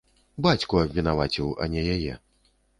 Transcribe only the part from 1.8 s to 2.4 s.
яе.